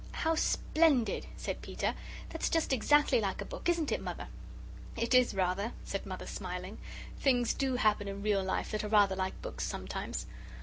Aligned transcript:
"How 0.13 0.33
splendid!" 0.33 1.27
said 1.37 1.61
Peter; 1.61 1.93
"that's 2.29 2.49
just 2.49 2.73
exactly 2.73 3.21
like 3.21 3.39
a 3.39 3.45
book, 3.45 3.69
isn't 3.69 3.91
it, 3.91 4.01
Mother?" 4.01 4.29
"It 4.97 5.13
is, 5.13 5.35
rather," 5.35 5.73
said 5.83 6.07
Mother, 6.07 6.25
smiling; 6.25 6.79
"things 7.19 7.53
do 7.53 7.75
happen 7.75 8.07
in 8.07 8.23
real 8.23 8.43
life 8.43 8.71
that 8.71 8.83
are 8.83 8.87
rather 8.89 9.15
like 9.15 9.39
books, 9.43 9.63
sometimes." 9.63 10.25